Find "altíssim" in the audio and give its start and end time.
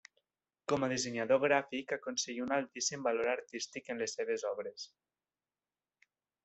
2.57-3.05